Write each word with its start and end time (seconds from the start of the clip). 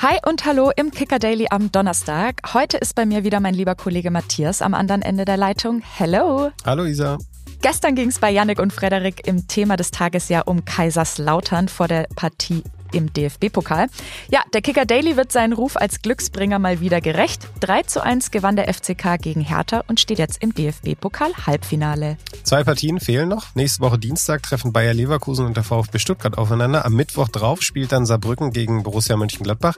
Hi 0.00 0.20
und 0.24 0.44
hallo 0.44 0.70
im 0.76 0.92
Kicker 0.92 1.18
Daily 1.18 1.48
am 1.50 1.72
Donnerstag. 1.72 2.54
Heute 2.54 2.76
ist 2.76 2.94
bei 2.94 3.04
mir 3.04 3.24
wieder 3.24 3.40
mein 3.40 3.52
lieber 3.52 3.74
Kollege 3.74 4.12
Matthias 4.12 4.62
am 4.62 4.72
anderen 4.72 5.02
Ende 5.02 5.24
der 5.24 5.36
Leitung. 5.36 5.82
Hello. 5.82 6.52
Hallo 6.64 6.84
Isa. 6.84 7.18
Gestern 7.62 7.96
ging 7.96 8.08
es 8.08 8.20
bei 8.20 8.30
Yannick 8.30 8.60
und 8.60 8.72
Frederik 8.72 9.26
im 9.26 9.48
Thema 9.48 9.76
des 9.76 9.90
Tages 9.90 10.28
ja 10.28 10.42
um 10.42 10.64
Kaiserslautern 10.64 11.66
vor 11.66 11.88
der 11.88 12.06
Partie 12.14 12.62
im 12.92 13.12
DFB-Pokal. 13.12 13.88
Ja, 14.30 14.40
der 14.52 14.62
Kicker 14.62 14.84
Daily 14.84 15.16
wird 15.16 15.32
seinen 15.32 15.52
Ruf 15.52 15.76
als 15.76 16.02
Glücksbringer 16.02 16.58
mal 16.58 16.80
wieder 16.80 17.00
gerecht. 17.00 17.46
3 17.60 17.82
zu 17.82 18.02
1 18.02 18.30
gewann 18.30 18.56
der 18.56 18.72
FCK 18.72 19.18
gegen 19.20 19.40
Hertha 19.40 19.82
und 19.88 20.00
steht 20.00 20.18
jetzt 20.18 20.42
im 20.42 20.54
DFB-Pokal-Halbfinale. 20.54 22.16
Zwei 22.42 22.64
Partien 22.64 23.00
fehlen 23.00 23.28
noch. 23.28 23.54
Nächste 23.54 23.80
Woche 23.80 23.98
Dienstag 23.98 24.42
treffen 24.42 24.72
Bayer 24.72 24.94
Leverkusen 24.94 25.46
und 25.46 25.56
der 25.56 25.64
VfB 25.64 25.98
Stuttgart 25.98 26.38
aufeinander. 26.38 26.84
Am 26.84 26.94
Mittwoch 26.94 27.28
drauf 27.28 27.62
spielt 27.62 27.92
dann 27.92 28.06
Saarbrücken 28.06 28.52
gegen 28.52 28.82
Borussia 28.82 29.16
Mönchengladbach. 29.16 29.76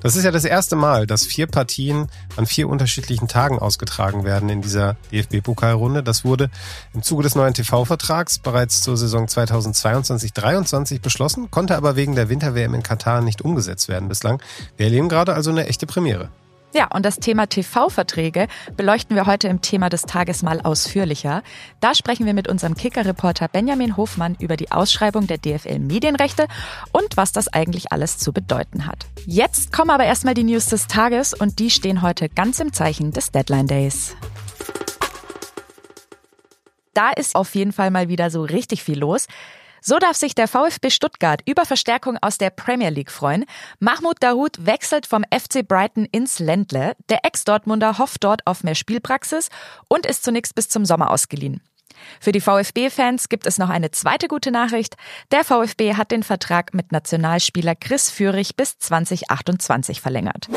Das 0.00 0.16
ist 0.16 0.24
ja 0.24 0.30
das 0.30 0.44
erste 0.44 0.76
Mal, 0.76 1.06
dass 1.06 1.24
vier 1.24 1.46
Partien 1.46 2.08
an 2.36 2.46
vier 2.46 2.68
unterschiedlichen 2.68 3.28
Tagen 3.28 3.58
ausgetragen 3.58 4.24
werden 4.24 4.48
in 4.48 4.62
dieser 4.62 4.96
DFB-Pokalrunde. 5.12 6.02
Das 6.02 6.24
wurde 6.24 6.50
im 6.94 7.02
Zuge 7.02 7.22
des 7.22 7.34
neuen 7.34 7.54
TV-Vertrags 7.54 8.38
bereits 8.38 8.82
zur 8.82 8.96
Saison 8.96 9.26
2022-23 9.26 11.00
beschlossen, 11.00 11.50
konnte 11.50 11.76
aber 11.76 11.96
wegen 11.96 12.14
der 12.14 12.28
Winter 12.28 12.47
Winter-WM 12.48 12.74
in 12.74 12.82
Katar 12.82 13.20
nicht 13.20 13.42
umgesetzt 13.42 13.88
werden 13.88 14.08
bislang. 14.08 14.42
Wir 14.76 14.86
erleben 14.86 15.08
gerade 15.08 15.34
also 15.34 15.50
eine 15.50 15.66
echte 15.66 15.86
Premiere. 15.86 16.28
Ja, 16.74 16.88
und 16.92 17.06
das 17.06 17.16
Thema 17.16 17.46
TV-Verträge 17.46 18.46
beleuchten 18.76 19.16
wir 19.16 19.24
heute 19.24 19.48
im 19.48 19.62
Thema 19.62 19.88
des 19.88 20.02
Tages 20.02 20.42
mal 20.42 20.60
ausführlicher. 20.60 21.42
Da 21.80 21.94
sprechen 21.94 22.26
wir 22.26 22.34
mit 22.34 22.46
unserem 22.46 22.74
Kicker-Reporter 22.74 23.48
Benjamin 23.48 23.96
Hofmann 23.96 24.36
über 24.38 24.58
die 24.58 24.70
Ausschreibung 24.70 25.26
der 25.26 25.38
DFL-Medienrechte 25.38 26.46
und 26.92 27.16
was 27.16 27.32
das 27.32 27.48
eigentlich 27.48 27.90
alles 27.90 28.18
zu 28.18 28.34
bedeuten 28.34 28.86
hat. 28.86 29.06
Jetzt 29.24 29.72
kommen 29.72 29.90
aber 29.90 30.04
erstmal 30.04 30.34
die 30.34 30.44
News 30.44 30.66
des 30.66 30.88
Tages 30.88 31.32
und 31.32 31.58
die 31.58 31.70
stehen 31.70 32.02
heute 32.02 32.28
ganz 32.28 32.60
im 32.60 32.74
Zeichen 32.74 33.12
des 33.12 33.32
Deadline 33.32 33.66
Days. 33.66 34.14
Da 36.92 37.10
ist 37.10 37.34
auf 37.34 37.54
jeden 37.54 37.72
Fall 37.72 37.90
mal 37.90 38.08
wieder 38.08 38.28
so 38.28 38.42
richtig 38.42 38.82
viel 38.82 38.98
los. 38.98 39.26
So 39.80 39.98
darf 39.98 40.16
sich 40.16 40.34
der 40.34 40.48
VfB 40.48 40.90
Stuttgart 40.90 41.40
über 41.46 41.64
Verstärkung 41.64 42.18
aus 42.20 42.38
der 42.38 42.50
Premier 42.50 42.90
League 42.90 43.10
freuen. 43.10 43.44
Mahmoud 43.78 44.16
Dahoud 44.20 44.64
wechselt 44.64 45.06
vom 45.06 45.24
FC 45.24 45.66
Brighton 45.66 46.06
ins 46.06 46.38
Ländle. 46.38 46.94
Der 47.08 47.24
Ex-Dortmunder 47.24 47.98
hofft 47.98 48.24
dort 48.24 48.46
auf 48.46 48.64
mehr 48.64 48.74
Spielpraxis 48.74 49.48
und 49.88 50.06
ist 50.06 50.24
zunächst 50.24 50.54
bis 50.54 50.68
zum 50.68 50.84
Sommer 50.84 51.10
ausgeliehen. 51.10 51.60
Für 52.20 52.32
die 52.32 52.40
VfB-Fans 52.40 53.28
gibt 53.28 53.46
es 53.46 53.58
noch 53.58 53.70
eine 53.70 53.90
zweite 53.90 54.28
gute 54.28 54.50
Nachricht. 54.50 54.96
Der 55.30 55.44
VfB 55.44 55.94
hat 55.94 56.10
den 56.10 56.22
Vertrag 56.22 56.74
mit 56.74 56.92
Nationalspieler 56.92 57.74
Chris 57.74 58.10
Führig 58.10 58.56
bis 58.56 58.78
2028 58.78 60.00
verlängert. 60.00 60.48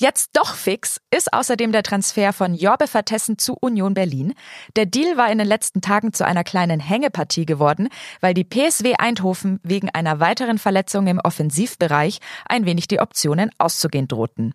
Jetzt 0.00 0.30
doch 0.32 0.54
fix 0.54 0.98
ist 1.14 1.30
außerdem 1.34 1.72
der 1.72 1.82
Transfer 1.82 2.32
von 2.32 2.54
Jorbe 2.54 2.86
Vertessen 2.86 3.36
zu 3.36 3.54
Union 3.60 3.92
Berlin. 3.92 4.32
Der 4.74 4.86
Deal 4.86 5.18
war 5.18 5.30
in 5.30 5.36
den 5.36 5.46
letzten 5.46 5.82
Tagen 5.82 6.14
zu 6.14 6.24
einer 6.24 6.42
kleinen 6.42 6.80
Hängepartie 6.80 7.44
geworden, 7.44 7.90
weil 8.22 8.32
die 8.32 8.44
PSW 8.44 8.94
Eindhoven 8.96 9.60
wegen 9.62 9.90
einer 9.90 10.18
weiteren 10.18 10.56
Verletzung 10.56 11.06
im 11.06 11.20
Offensivbereich 11.22 12.20
ein 12.46 12.64
wenig 12.64 12.88
die 12.88 12.98
Optionen 12.98 13.50
auszugehen 13.58 14.08
drohten. 14.08 14.54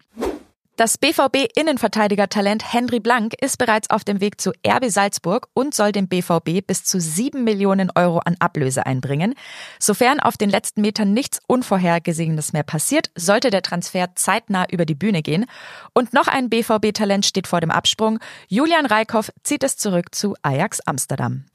Das 0.78 0.98
BVB-Innenverteidiger-Talent 0.98 2.74
Henry 2.74 3.00
Blank 3.00 3.34
ist 3.42 3.58
bereits 3.58 3.90
auf 3.90 4.04
dem 4.04 4.20
Weg 4.20 4.42
zu 4.42 4.52
RB 4.68 4.90
Salzburg 4.90 5.48
und 5.54 5.74
soll 5.74 5.94
dem 5.94 6.10
BVB 6.10 6.68
bis 6.68 6.84
zu 6.84 7.00
sieben 7.00 7.46
Millionen 7.46 7.92
Euro 7.96 8.18
an 8.18 8.36
Ablöse 8.40 8.86
einbringen. 8.86 9.36
Sofern 9.80 10.20
auf 10.20 10.36
den 10.36 10.50
letzten 10.50 10.82
Metern 10.82 11.14
nichts 11.14 11.40
Unvorhergesehenes 11.48 12.52
mehr 12.52 12.64
passiert, 12.64 13.10
sollte 13.16 13.52
der 13.52 13.62
Transfer 13.62 14.16
zeitnah 14.16 14.66
über 14.70 14.86
die 14.86 14.96
Bühne 14.96 15.22
gehen. 15.22 15.46
Und 15.94 16.12
noch 16.12 16.28
ein 16.28 16.50
BVB-Talent 16.50 17.26
steht 17.26 17.48
vor 17.48 17.62
dem 17.62 17.72
Absprung. 17.72 18.20
Julian 18.50 18.86
Reikhoff 18.86 19.32
zieht 19.44 19.64
es 19.64 19.78
zurück 19.78 20.14
zu 20.14 20.36
Ajax 20.42 20.82
Amsterdam. 20.82 21.46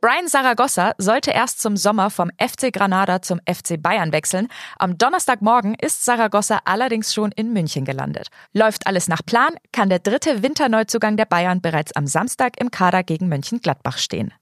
Brian 0.00 0.28
Saragossa 0.28 0.92
sollte 0.98 1.32
erst 1.32 1.60
zum 1.60 1.76
Sommer 1.76 2.10
vom 2.10 2.30
FC 2.38 2.72
Granada 2.72 3.20
zum 3.20 3.40
FC 3.46 3.82
Bayern 3.82 4.12
wechseln. 4.12 4.46
Am 4.78 4.96
Donnerstagmorgen 4.96 5.74
ist 5.74 6.04
Saragossa 6.04 6.60
allerdings 6.64 7.12
schon 7.12 7.32
in 7.32 7.52
München 7.52 7.84
gelandet. 7.84 8.28
Läuft 8.52 8.86
alles 8.86 9.08
nach 9.08 9.24
Plan, 9.26 9.54
kann 9.72 9.88
der 9.88 9.98
dritte 9.98 10.44
Winterneuzugang 10.44 11.16
der 11.16 11.24
Bayern 11.24 11.60
bereits 11.60 11.96
am 11.96 12.06
Samstag 12.06 12.60
im 12.60 12.70
Kader 12.70 13.02
gegen 13.02 13.28
Mönchengladbach 13.28 13.98
stehen. 13.98 14.32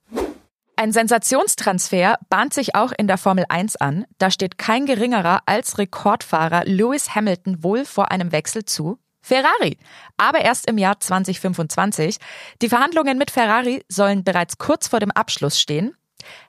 Ein 0.77 0.93
Sensationstransfer 0.93 2.19
bahnt 2.29 2.53
sich 2.53 2.75
auch 2.75 2.93
in 2.93 3.07
der 3.07 3.17
Formel 3.17 3.47
1 3.49 3.77
an. 3.77 4.05
Da 4.19 4.31
steht 4.31 4.59
kein 4.59 4.85
geringerer 4.85 5.41
als 5.47 5.79
Rekordfahrer 5.79 6.67
Lewis 6.67 7.15
Hamilton 7.15 7.63
wohl 7.63 7.87
vor 7.87 8.11
einem 8.11 8.31
Wechsel 8.31 8.67
zu 8.67 8.99
Ferrari, 9.27 9.77
aber 10.17 10.43
erst 10.43 10.71
im 10.71 10.79
Jahr 10.79 11.01
2025. 11.01 12.19
Die 12.63 12.69
Verhandlungen 12.69 13.19
mit 13.19 13.33
Ferrari 13.33 13.85
sollen 13.89 14.23
bereits 14.23 14.57
kurz 14.57 14.87
vor 14.87 15.01
dem 15.01 15.11
Abschluss 15.11 15.59
stehen. 15.59 15.97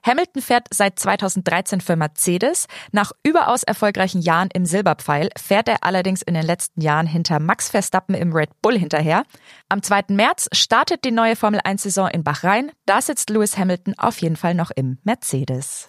Hamilton 0.06 0.42
fährt 0.42 0.68
seit 0.72 0.96
2013 0.98 1.80
für 1.80 1.96
Mercedes. 1.96 2.66
Nach 2.92 3.10
überaus 3.24 3.64
erfolgreichen 3.64 4.22
Jahren 4.22 4.48
im 4.54 4.64
Silberpfeil 4.64 5.30
fährt 5.36 5.68
er 5.68 5.82
allerdings 5.82 6.22
in 6.22 6.34
den 6.34 6.44
letzten 6.44 6.80
Jahren 6.80 7.08
hinter 7.08 7.40
Max 7.40 7.68
Verstappen 7.68 8.14
im 8.14 8.32
Red 8.32 8.50
Bull 8.62 8.78
hinterher. 8.78 9.24
Am 9.68 9.82
2. 9.82 10.04
März 10.10 10.48
startet 10.52 11.04
die 11.04 11.10
neue 11.10 11.34
Formel 11.34 11.60
1-Saison 11.60 12.08
in 12.08 12.22
Bahrain. 12.22 12.70
Da 12.86 13.02
sitzt 13.02 13.28
Lewis 13.28 13.58
Hamilton 13.58 13.94
auf 13.98 14.20
jeden 14.20 14.36
Fall 14.36 14.54
noch 14.54 14.70
im 14.70 14.98
Mercedes. 15.02 15.88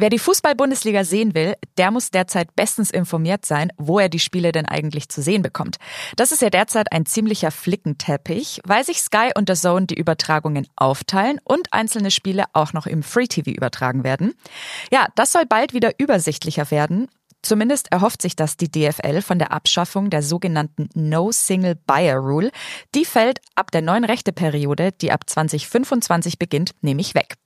Wer 0.00 0.08
die 0.08 0.18
Fußball-Bundesliga 0.18 1.04
sehen 1.04 1.34
will, 1.34 1.56
der 1.76 1.90
muss 1.90 2.10
derzeit 2.10 2.56
bestens 2.56 2.90
informiert 2.90 3.44
sein, 3.44 3.70
wo 3.76 3.98
er 3.98 4.08
die 4.08 4.18
Spiele 4.18 4.50
denn 4.50 4.64
eigentlich 4.64 5.10
zu 5.10 5.20
sehen 5.20 5.42
bekommt. 5.42 5.76
Das 6.16 6.32
ist 6.32 6.40
ja 6.40 6.48
derzeit 6.48 6.90
ein 6.90 7.04
ziemlicher 7.04 7.50
Flickenteppich, 7.50 8.62
weil 8.64 8.82
sich 8.82 9.02
Sky 9.02 9.28
und 9.36 9.50
The 9.50 9.60
Zone 9.60 9.84
die 9.84 9.98
Übertragungen 9.98 10.66
aufteilen 10.74 11.38
und 11.44 11.74
einzelne 11.74 12.10
Spiele 12.10 12.44
auch 12.54 12.72
noch 12.72 12.86
im 12.86 13.02
Free 13.02 13.26
TV 13.26 13.50
übertragen 13.50 14.02
werden. 14.02 14.32
Ja, 14.90 15.08
das 15.16 15.32
soll 15.32 15.44
bald 15.44 15.74
wieder 15.74 15.92
übersichtlicher 15.98 16.70
werden 16.70 17.06
Zumindest 17.42 17.90
erhofft 17.90 18.20
sich 18.20 18.36
das 18.36 18.56
die 18.56 18.70
DFL 18.70 19.22
von 19.22 19.38
der 19.38 19.52
Abschaffung 19.52 20.10
der 20.10 20.22
sogenannten 20.22 20.88
No 20.94 21.32
Single 21.32 21.74
Buyer 21.74 22.18
Rule. 22.18 22.50
Die 22.94 23.04
fällt 23.04 23.40
ab 23.54 23.70
der 23.70 23.80
neuen 23.80 24.04
Rechteperiode, 24.04 24.92
die 24.92 25.10
ab 25.10 25.28
2025 25.28 26.38
beginnt, 26.38 26.72
nämlich 26.82 27.14
weg. 27.14 27.36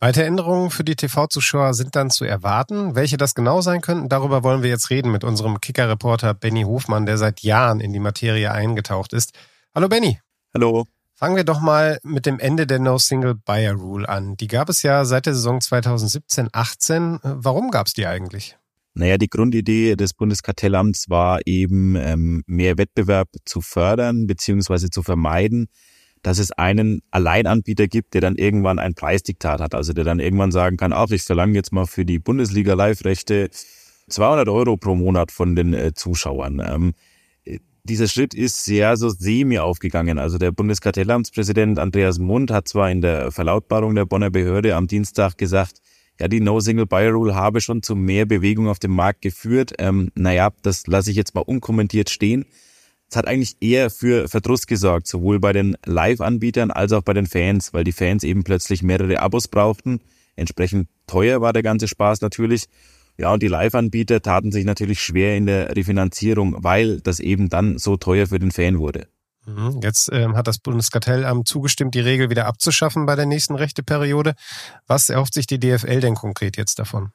Weitere 0.00 0.24
Änderungen 0.24 0.70
für 0.70 0.84
die 0.84 0.96
TV-Zuschauer 0.96 1.72
sind 1.74 1.94
dann 1.94 2.10
zu 2.10 2.24
erwarten. 2.24 2.96
Welche 2.96 3.16
das 3.16 3.34
genau 3.34 3.60
sein 3.60 3.80
könnten, 3.80 4.08
darüber 4.08 4.42
wollen 4.42 4.62
wir 4.62 4.70
jetzt 4.70 4.90
reden 4.90 5.12
mit 5.12 5.22
unserem 5.22 5.60
Kicker-Reporter 5.60 6.34
Benny 6.34 6.62
Hofmann, 6.62 7.06
der 7.06 7.16
seit 7.16 7.40
Jahren 7.40 7.80
in 7.80 7.92
die 7.92 8.00
Materie 8.00 8.50
eingetaucht 8.50 9.12
ist. 9.12 9.32
Hallo 9.74 9.88
Benny. 9.88 10.20
Hallo. 10.52 10.86
Fangen 11.14 11.36
wir 11.36 11.44
doch 11.44 11.60
mal 11.60 12.00
mit 12.02 12.26
dem 12.26 12.40
Ende 12.40 12.66
der 12.66 12.80
No 12.80 12.98
Single 12.98 13.36
Buyer 13.36 13.74
Rule 13.74 14.08
an. 14.08 14.36
Die 14.36 14.48
gab 14.48 14.68
es 14.68 14.82
ja 14.82 15.04
seit 15.04 15.26
der 15.26 15.34
Saison 15.34 15.60
2017-18. 15.60 17.20
Warum 17.22 17.70
gab 17.70 17.86
es 17.86 17.94
die 17.94 18.06
eigentlich? 18.06 18.56
Naja, 18.94 19.18
die 19.18 19.28
Grundidee 19.28 19.96
des 19.96 20.14
Bundeskartellamts 20.14 21.10
war 21.10 21.40
eben, 21.46 21.96
ähm, 21.96 22.44
mehr 22.46 22.78
Wettbewerb 22.78 23.28
zu 23.44 23.60
fördern 23.60 24.26
beziehungsweise 24.26 24.88
zu 24.88 25.02
vermeiden, 25.02 25.66
dass 26.22 26.38
es 26.38 26.52
einen 26.52 27.02
Alleinanbieter 27.10 27.88
gibt, 27.88 28.14
der 28.14 28.20
dann 28.20 28.36
irgendwann 28.36 28.78
ein 28.78 28.94
Preisdiktat 28.94 29.60
hat. 29.60 29.74
Also 29.74 29.92
der 29.92 30.04
dann 30.04 30.20
irgendwann 30.20 30.52
sagen 30.52 30.76
kann, 30.76 30.92
ach, 30.92 31.10
ich 31.10 31.22
verlange 31.22 31.54
jetzt 31.54 31.72
mal 31.72 31.86
für 31.86 32.04
die 32.04 32.18
Bundesliga-Live-Rechte 32.18 33.50
200 34.08 34.48
Euro 34.48 34.76
pro 34.76 34.94
Monat 34.94 35.32
von 35.32 35.56
den 35.56 35.74
äh, 35.74 35.92
Zuschauern. 35.92 36.62
Ähm, 36.64 36.94
dieser 37.84 38.08
Schritt 38.08 38.32
ist 38.32 38.64
sehr 38.64 38.96
so 38.96 39.10
semi 39.10 39.58
aufgegangen. 39.58 40.18
Also 40.18 40.38
der 40.38 40.52
Bundeskartellamtspräsident 40.52 41.78
Andreas 41.78 42.18
Mund 42.18 42.50
hat 42.50 42.66
zwar 42.66 42.90
in 42.90 43.02
der 43.02 43.30
Verlautbarung 43.30 43.94
der 43.94 44.06
Bonner 44.06 44.30
Behörde 44.30 44.74
am 44.74 44.86
Dienstag 44.86 45.36
gesagt, 45.36 45.82
ja, 46.20 46.28
die 46.28 46.40
No-Single-Buyer-Rule 46.40 47.34
habe 47.34 47.60
schon 47.60 47.82
zu 47.82 47.96
mehr 47.96 48.24
Bewegung 48.24 48.68
auf 48.68 48.78
dem 48.78 48.92
Markt 48.92 49.22
geführt. 49.22 49.74
Ähm, 49.78 50.10
naja, 50.14 50.50
das 50.62 50.86
lasse 50.86 51.10
ich 51.10 51.16
jetzt 51.16 51.34
mal 51.34 51.40
unkommentiert 51.40 52.08
stehen. 52.08 52.44
Es 53.10 53.16
hat 53.16 53.26
eigentlich 53.26 53.56
eher 53.60 53.90
für 53.90 54.28
Verdruss 54.28 54.66
gesorgt, 54.66 55.06
sowohl 55.06 55.40
bei 55.40 55.52
den 55.52 55.76
Live-Anbietern 55.84 56.70
als 56.70 56.92
auch 56.92 57.02
bei 57.02 57.12
den 57.12 57.26
Fans, 57.26 57.72
weil 57.72 57.84
die 57.84 57.92
Fans 57.92 58.24
eben 58.24 58.44
plötzlich 58.44 58.82
mehrere 58.82 59.20
Abos 59.20 59.48
brauchten. 59.48 60.00
Entsprechend 60.36 60.88
teuer 61.06 61.40
war 61.40 61.52
der 61.52 61.62
ganze 61.62 61.88
Spaß 61.88 62.20
natürlich. 62.20 62.64
Ja, 63.16 63.32
und 63.32 63.42
die 63.42 63.48
Live-Anbieter 63.48 64.22
taten 64.22 64.50
sich 64.50 64.64
natürlich 64.64 65.00
schwer 65.00 65.36
in 65.36 65.46
der 65.46 65.76
Refinanzierung, 65.76 66.56
weil 66.58 67.00
das 67.00 67.20
eben 67.20 67.48
dann 67.48 67.78
so 67.78 67.96
teuer 67.96 68.26
für 68.26 68.38
den 68.38 68.50
Fan 68.50 68.78
wurde. 68.78 69.06
Mhm. 69.46 69.80
Jetzt 69.82 70.10
ähm, 70.12 70.36
hat 70.36 70.46
das 70.46 70.58
Bundeskartellamt 70.58 71.46
zugestimmt, 71.46 71.94
die 71.94 72.00
Regel 72.00 72.30
wieder 72.30 72.46
abzuschaffen 72.46 73.06
bei 73.06 73.16
der 73.16 73.26
nächsten 73.26 73.54
Rechteperiode. 73.54 74.34
Was 74.86 75.08
erhofft 75.08 75.34
sich 75.34 75.46
die 75.46 75.58
DFL 75.58 76.00
denn 76.00 76.14
konkret 76.14 76.56
jetzt 76.56 76.78
davon? 76.78 77.10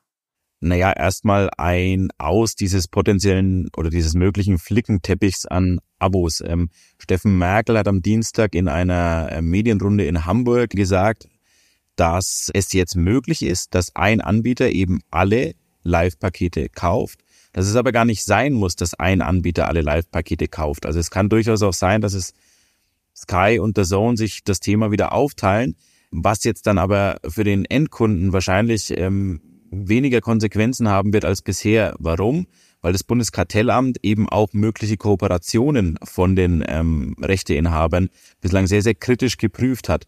Naja, 0.62 0.92
erstmal 0.92 1.50
ein 1.58 2.10
Aus 2.18 2.56
dieses 2.56 2.90
potenziellen 2.90 3.70
oder 3.78 3.90
dieses 3.90 4.14
möglichen 4.14 4.58
Flickenteppichs 4.58 5.46
an 5.46 5.80
Abos. 6.00 6.42
Ähm, 6.42 6.70
Steffen 6.98 7.38
Merkel 7.38 7.78
hat 7.78 7.88
am 7.88 8.02
Dienstag 8.02 8.56
in 8.56 8.68
einer 8.68 9.32
äh, 9.32 9.42
Medienrunde 9.42 10.06
in 10.06 10.26
Hamburg 10.26 10.72
gesagt, 10.72 11.30
dass 11.96 12.50
es 12.54 12.74
jetzt 12.74 12.96
möglich 12.96 13.44
ist, 13.44 13.74
dass 13.74 13.96
ein 13.96 14.22
Anbieter 14.22 14.70
eben 14.70 15.00
alle 15.12 15.54
Live-Pakete 15.84 16.68
kauft, 16.70 17.22
dass 17.54 17.68
es 17.68 17.76
aber 17.76 17.92
gar 17.92 18.06
nicht 18.06 18.24
sein 18.24 18.54
muss, 18.54 18.76
dass 18.76 18.94
ein 18.94 19.22
Anbieter 19.22 19.68
alle 19.68 19.82
Live-Pakete 19.82 20.48
kauft. 20.48 20.86
Also 20.86 21.00
es 21.00 21.12
kann 21.12 21.30
durchaus 21.30 21.62
auch 21.64 21.74
sein, 21.74 22.02
dass 22.02 22.14
es 22.14 22.34
Sky 23.16 23.60
und 23.60 23.78
The 23.78 23.84
Zone 23.84 24.18
sich 24.18 24.44
das 24.44 24.60
Thema 24.60 24.92
wieder 24.92 25.14
aufteilen, 25.14 25.76
was 26.12 26.44
jetzt 26.44 26.68
dann 26.68 26.78
aber 26.78 27.18
für 27.28 27.44
den 27.44 27.66
Endkunden 27.66 28.34
wahrscheinlich 28.34 28.96
ähm, 28.98 29.42
weniger 29.72 30.22
Konsequenzen 30.22 30.90
haben 30.90 31.14
wird 31.14 31.26
als 31.26 31.42
bisher. 31.42 31.96
Warum? 32.00 32.48
Weil 32.82 32.94
das 32.94 33.04
Bundeskartellamt 33.04 33.98
eben 34.04 34.30
auch 34.30 34.54
mögliche 34.54 34.98
Kooperationen 34.98 36.00
von 36.04 36.36
den 36.36 36.64
ähm, 36.68 37.16
Rechteinhabern 37.20 38.10
bislang 38.42 38.68
sehr, 38.68 38.82
sehr 38.82 38.96
kritisch 38.96 39.38
geprüft 39.38 39.90
hat. 39.90 40.06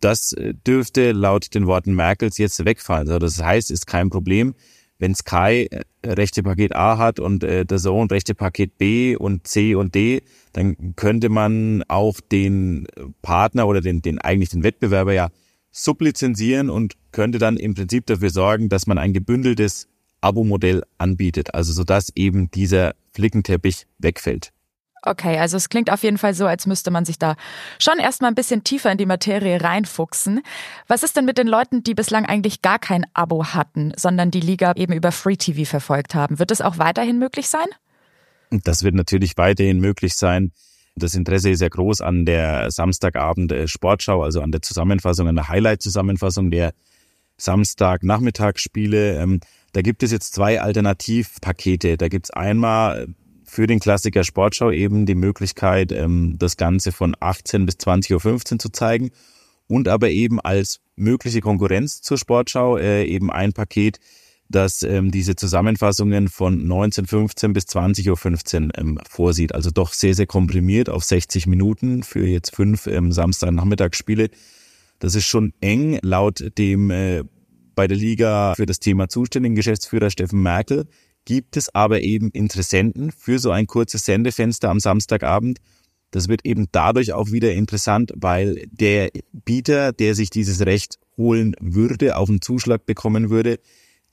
Das 0.00 0.32
äh, 0.32 0.54
dürfte 0.54 1.12
laut 1.12 1.54
den 1.54 1.66
Worten 1.66 1.94
Merkels 1.94 2.38
jetzt 2.38 2.64
wegfallen. 2.64 3.08
Also 3.08 3.18
das 3.18 3.42
heißt, 3.42 3.70
ist 3.70 3.86
kein 3.86 4.10
Problem 4.10 4.54
wenn 4.98 5.14
Sky 5.14 5.68
äh, 5.70 5.82
rechte 6.04 6.42
Paket 6.42 6.74
A 6.74 6.98
hat 6.98 7.20
und 7.20 7.44
äh, 7.44 7.64
der 7.64 7.78
Zone 7.78 8.10
rechte 8.10 8.34
Paket 8.34 8.78
B 8.78 9.16
und 9.16 9.46
C 9.46 9.74
und 9.74 9.94
D, 9.94 10.22
dann 10.52 10.94
könnte 10.96 11.28
man 11.28 11.84
auch 11.88 12.20
den 12.20 12.86
Partner 13.22 13.66
oder 13.66 13.80
den, 13.80 14.02
den 14.02 14.18
eigentlich 14.18 14.50
den 14.50 14.64
Wettbewerber 14.64 15.12
ja 15.12 15.28
sublizenzieren 15.70 16.70
und 16.70 16.94
könnte 17.12 17.38
dann 17.38 17.56
im 17.56 17.74
Prinzip 17.74 18.06
dafür 18.06 18.30
sorgen, 18.30 18.68
dass 18.68 18.86
man 18.86 18.98
ein 18.98 19.12
gebündeltes 19.12 19.88
Abo-Modell 20.20 20.82
anbietet, 20.98 21.54
also 21.54 21.72
sodass 21.72 22.10
eben 22.16 22.50
dieser 22.50 22.94
Flickenteppich 23.12 23.86
wegfällt. 23.98 24.52
Okay, 25.02 25.38
also 25.38 25.56
es 25.56 25.68
klingt 25.68 25.90
auf 25.90 26.02
jeden 26.02 26.18
Fall 26.18 26.34
so, 26.34 26.46
als 26.46 26.66
müsste 26.66 26.90
man 26.90 27.04
sich 27.04 27.18
da 27.18 27.36
schon 27.78 27.98
erstmal 27.98 28.30
ein 28.30 28.34
bisschen 28.34 28.64
tiefer 28.64 28.90
in 28.90 28.98
die 28.98 29.06
Materie 29.06 29.62
reinfuchsen. 29.62 30.42
Was 30.86 31.02
ist 31.02 31.16
denn 31.16 31.24
mit 31.24 31.38
den 31.38 31.46
Leuten, 31.46 31.82
die 31.82 31.94
bislang 31.94 32.26
eigentlich 32.26 32.62
gar 32.62 32.78
kein 32.78 33.06
Abo 33.14 33.46
hatten, 33.46 33.92
sondern 33.96 34.30
die 34.30 34.40
Liga 34.40 34.72
eben 34.74 34.92
über 34.92 35.12
Free 35.12 35.36
TV 35.36 35.68
verfolgt 35.68 36.14
haben? 36.14 36.38
Wird 36.38 36.50
es 36.50 36.60
auch 36.60 36.78
weiterhin 36.78 37.18
möglich 37.18 37.48
sein? 37.48 37.66
Das 38.50 38.82
wird 38.82 38.94
natürlich 38.94 39.36
weiterhin 39.36 39.78
möglich 39.78 40.14
sein. 40.14 40.52
Das 40.96 41.14
Interesse 41.14 41.50
ist 41.50 41.60
ja 41.60 41.68
groß 41.68 42.00
an 42.00 42.24
der 42.24 42.70
Samstagabend 42.70 43.52
äh, 43.52 43.68
Sportschau, 43.68 44.22
also 44.22 44.40
an 44.40 44.50
der 44.50 44.62
Zusammenfassung, 44.62 45.28
an 45.28 45.36
der 45.36 45.48
Highlight-Zusammenfassung 45.48 46.50
der 46.50 46.72
Samstagnachmittagsspiele. 47.36 49.20
Ähm, 49.20 49.40
da 49.72 49.82
gibt 49.82 50.02
es 50.02 50.10
jetzt 50.10 50.34
zwei 50.34 50.60
Alternativpakete. 50.60 51.96
Da 51.96 52.08
gibt 52.08 52.26
es 52.26 52.30
einmal 52.30 53.06
für 53.48 53.66
den 53.66 53.80
Klassiker 53.80 54.24
Sportschau 54.24 54.70
eben 54.70 55.06
die 55.06 55.14
Möglichkeit, 55.14 55.90
ähm, 55.90 56.36
das 56.38 56.56
Ganze 56.56 56.92
von 56.92 57.16
18 57.18 57.66
bis 57.66 57.76
20.15 57.76 58.52
Uhr 58.52 58.58
zu 58.58 58.68
zeigen 58.68 59.10
und 59.66 59.88
aber 59.88 60.10
eben 60.10 60.40
als 60.40 60.80
mögliche 60.96 61.40
Konkurrenz 61.40 62.02
zur 62.02 62.18
Sportschau 62.18 62.76
äh, 62.76 63.04
eben 63.04 63.32
ein 63.32 63.52
Paket, 63.52 63.98
das 64.50 64.82
ähm, 64.82 65.10
diese 65.10 65.34
Zusammenfassungen 65.34 66.28
von 66.28 66.66
19.15 66.66 67.52
bis 67.52 67.64
20.15 67.64 68.66
Uhr 68.66 68.78
ähm, 68.78 68.98
vorsieht. 69.08 69.54
Also 69.54 69.70
doch 69.70 69.92
sehr, 69.92 70.14
sehr 70.14 70.26
komprimiert 70.26 70.88
auf 70.88 71.04
60 71.04 71.46
Minuten 71.46 72.02
für 72.02 72.26
jetzt 72.26 72.54
fünf 72.54 72.86
ähm, 72.86 73.12
Samstagnachmittagsspiele. 73.12 74.28
Das 74.98 75.14
ist 75.14 75.26
schon 75.26 75.52
eng 75.60 75.98
laut 76.02 76.44
dem 76.58 76.90
äh, 76.90 77.24
bei 77.74 77.86
der 77.86 77.96
Liga 77.96 78.54
für 78.56 78.66
das 78.66 78.80
Thema 78.80 79.08
zuständigen 79.08 79.54
Geschäftsführer 79.54 80.10
Steffen 80.10 80.42
Merkel 80.42 80.86
gibt 81.28 81.58
es 81.58 81.74
aber 81.74 82.00
eben 82.00 82.30
Interessenten 82.30 83.12
für 83.12 83.38
so 83.38 83.50
ein 83.50 83.66
kurzes 83.66 84.06
Sendefenster 84.06 84.70
am 84.70 84.80
Samstagabend. 84.80 85.58
Das 86.10 86.26
wird 86.26 86.46
eben 86.46 86.68
dadurch 86.72 87.12
auch 87.12 87.32
wieder 87.32 87.52
interessant, 87.52 88.12
weil 88.16 88.66
der 88.72 89.10
Bieter, 89.32 89.92
der 89.92 90.14
sich 90.14 90.30
dieses 90.30 90.64
Recht 90.64 90.98
holen 91.18 91.54
würde, 91.60 92.16
auf 92.16 92.30
einen 92.30 92.40
Zuschlag 92.40 92.86
bekommen 92.86 93.28
würde, 93.28 93.60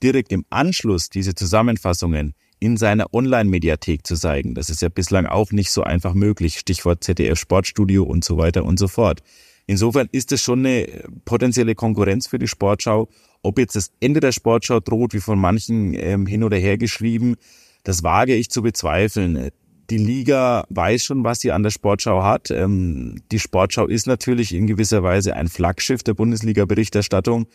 direkt 0.02 0.30
im 0.30 0.44
Anschluss 0.50 1.08
diese 1.08 1.34
Zusammenfassungen 1.34 2.34
in 2.60 2.76
seiner 2.76 3.14
Online-Mediathek 3.14 4.06
zu 4.06 4.14
zeigen. 4.14 4.54
Das 4.54 4.68
ist 4.68 4.82
ja 4.82 4.90
bislang 4.90 5.24
auch 5.24 5.52
nicht 5.52 5.70
so 5.70 5.84
einfach 5.84 6.12
möglich. 6.12 6.58
Stichwort 6.58 7.02
ZDF 7.02 7.38
Sportstudio 7.38 8.04
und 8.04 8.26
so 8.26 8.36
weiter 8.36 8.62
und 8.62 8.78
so 8.78 8.88
fort. 8.88 9.22
Insofern 9.66 10.08
ist 10.12 10.32
es 10.32 10.42
schon 10.42 10.66
eine 10.66 10.86
potenzielle 11.24 11.74
Konkurrenz 11.74 12.26
für 12.26 12.38
die 12.38 12.46
Sportschau 12.46 13.08
ob 13.46 13.58
jetzt 13.58 13.76
das 13.76 13.92
Ende 14.00 14.20
der 14.20 14.32
Sportschau 14.32 14.80
droht, 14.80 15.14
wie 15.14 15.20
von 15.20 15.38
manchen 15.38 15.94
ähm, 15.94 16.26
hin 16.26 16.42
oder 16.42 16.56
her 16.56 16.78
geschrieben, 16.78 17.36
das 17.84 18.02
wage 18.02 18.34
ich 18.34 18.50
zu 18.50 18.62
bezweifeln. 18.62 19.50
Die 19.88 19.98
Liga 19.98 20.64
weiß 20.70 21.04
schon, 21.04 21.22
was 21.22 21.40
sie 21.40 21.52
an 21.52 21.62
der 21.62 21.70
Sportschau 21.70 22.24
hat. 22.24 22.50
Ähm, 22.50 23.22
die 23.30 23.38
Sportschau 23.38 23.86
ist 23.86 24.08
natürlich 24.08 24.52
in 24.52 24.66
gewisser 24.66 25.04
Weise 25.04 25.36
ein 25.36 25.46
Flaggschiff 25.46 26.02
der 26.02 26.14
Bundesliga-Berichterstattung. 26.14 27.46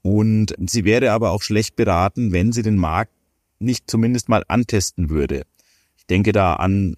Und 0.00 0.54
sie 0.66 0.84
wäre 0.84 1.12
aber 1.12 1.30
auch 1.30 1.42
schlecht 1.42 1.76
beraten, 1.76 2.32
wenn 2.32 2.52
sie 2.52 2.62
den 2.62 2.76
Markt 2.76 3.12
nicht 3.58 3.90
zumindest 3.90 4.30
mal 4.30 4.44
antesten 4.48 5.10
würde. 5.10 5.42
Ich 5.98 6.06
denke 6.06 6.32
da 6.32 6.54
an 6.54 6.96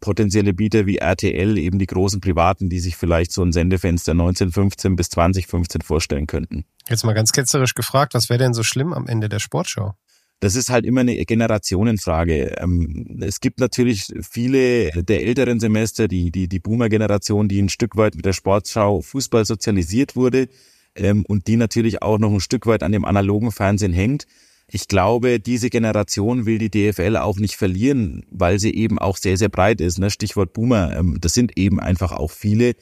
potenzielle 0.00 0.54
Bieter 0.54 0.86
wie 0.86 0.96
RTL, 0.96 1.58
eben 1.58 1.78
die 1.78 1.86
großen 1.86 2.20
Privaten, 2.20 2.68
die 2.68 2.80
sich 2.80 2.96
vielleicht 2.96 3.32
so 3.32 3.42
ein 3.42 3.52
Sendefenster 3.52 4.12
1915 4.12 4.96
bis 4.96 5.10
2015 5.10 5.82
vorstellen 5.82 6.26
könnten. 6.26 6.64
Jetzt 6.88 7.04
mal 7.04 7.12
ganz 7.12 7.32
ketzerisch 7.32 7.74
gefragt, 7.74 8.14
was 8.14 8.28
wäre 8.28 8.38
denn 8.38 8.54
so 8.54 8.62
schlimm 8.62 8.92
am 8.92 9.06
Ende 9.06 9.28
der 9.28 9.38
Sportschau? 9.38 9.94
Das 10.40 10.56
ist 10.56 10.70
halt 10.70 10.86
immer 10.86 11.02
eine 11.02 11.22
Generationenfrage. 11.24 12.56
Ähm, 12.58 13.18
es 13.20 13.40
gibt 13.40 13.60
natürlich 13.60 14.06
viele 14.22 14.90
der 15.02 15.22
älteren 15.22 15.60
Semester, 15.60 16.08
die, 16.08 16.30
die, 16.30 16.48
die 16.48 16.60
Boomer-Generation, 16.60 17.46
die 17.48 17.60
ein 17.60 17.68
Stück 17.68 17.96
weit 17.96 18.14
mit 18.14 18.24
der 18.24 18.32
Sportschau 18.32 19.02
Fußball 19.02 19.44
sozialisiert 19.44 20.16
wurde 20.16 20.48
ähm, 20.94 21.26
und 21.28 21.46
die 21.46 21.56
natürlich 21.56 22.00
auch 22.00 22.18
noch 22.18 22.32
ein 22.32 22.40
Stück 22.40 22.66
weit 22.66 22.82
an 22.82 22.92
dem 22.92 23.04
analogen 23.04 23.52
Fernsehen 23.52 23.92
hängt. 23.92 24.26
Ich 24.72 24.86
glaube, 24.86 25.40
diese 25.40 25.68
Generation 25.68 26.46
will 26.46 26.58
die 26.58 26.70
DFL 26.70 27.16
auch 27.16 27.38
nicht 27.38 27.56
verlieren, 27.56 28.24
weil 28.30 28.60
sie 28.60 28.72
eben 28.72 29.00
auch 29.00 29.16
sehr, 29.16 29.36
sehr 29.36 29.48
breit 29.48 29.80
ist. 29.80 29.98
Ne? 29.98 30.10
Stichwort 30.10 30.52
Boomer. 30.52 30.96
Ähm, 30.96 31.18
das 31.20 31.34
sind 31.34 31.58
eben 31.58 31.80
einfach 31.80 32.12
auch 32.12 32.30
viele 32.30 32.74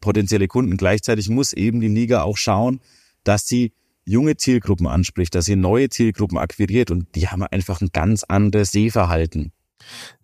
potenzielle 0.00 0.48
Kunden. 0.48 0.76
Gleichzeitig 0.76 1.30
muss 1.30 1.54
eben 1.54 1.80
die 1.80 1.88
Liga 1.88 2.22
auch 2.22 2.36
schauen, 2.36 2.80
dass 3.24 3.46
sie 3.46 3.72
junge 4.04 4.36
Zielgruppen 4.36 4.86
anspricht, 4.86 5.34
dass 5.34 5.46
sie 5.46 5.56
neue 5.56 5.88
Zielgruppen 5.88 6.36
akquiriert 6.36 6.90
und 6.90 7.14
die 7.14 7.28
haben 7.28 7.42
einfach 7.42 7.80
ein 7.80 7.90
ganz 7.92 8.24
anderes 8.24 8.72
Sehverhalten. 8.72 9.52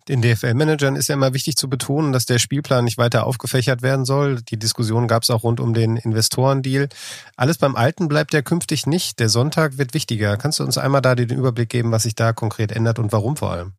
Den 0.07 0.21
DFL-Managern 0.21 0.95
ist 0.95 1.09
ja 1.09 1.15
immer 1.15 1.33
wichtig 1.33 1.57
zu 1.57 1.69
betonen, 1.69 2.13
dass 2.13 2.25
der 2.25 2.39
Spielplan 2.39 2.85
nicht 2.85 2.97
weiter 2.97 3.25
aufgefächert 3.25 3.81
werden 3.81 4.05
soll. 4.05 4.41
Die 4.41 4.57
Diskussion 4.57 5.07
gab 5.07 5.23
es 5.23 5.29
auch 5.29 5.43
rund 5.43 5.59
um 5.59 5.73
den 5.73 5.97
Investorendeal. 5.97 6.87
Alles 7.35 7.57
beim 7.57 7.75
Alten 7.75 8.07
bleibt 8.07 8.33
ja 8.33 8.41
künftig 8.41 8.87
nicht. 8.87 9.19
Der 9.19 9.27
Sonntag 9.27 9.77
wird 9.77 9.93
wichtiger. 9.93 10.37
Kannst 10.37 10.59
du 10.59 10.63
uns 10.63 10.77
einmal 10.77 11.01
da 11.01 11.15
den 11.15 11.29
Überblick 11.29 11.69
geben, 11.69 11.91
was 11.91 12.03
sich 12.03 12.15
da 12.15 12.31
konkret 12.31 12.71
ändert 12.71 12.99
und 12.99 13.11
warum 13.11 13.35
vor 13.35 13.51
allem? 13.51 13.73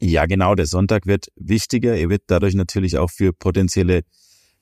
Ja, 0.00 0.26
genau. 0.26 0.54
Der 0.54 0.66
Sonntag 0.66 1.06
wird 1.06 1.26
wichtiger. 1.36 1.96
Er 1.96 2.08
wird 2.08 2.22
dadurch 2.28 2.54
natürlich 2.54 2.98
auch 2.98 3.10
für 3.10 3.32
potenzielle 3.32 4.02